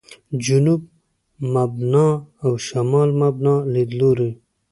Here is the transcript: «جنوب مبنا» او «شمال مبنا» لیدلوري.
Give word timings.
«جنوب 0.45 0.81
مبنا» 1.53 2.07
او 2.43 2.51
«شمال 2.67 3.09
مبنا» 3.21 3.55
لیدلوري. 3.73 4.31